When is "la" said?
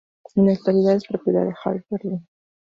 0.47-0.53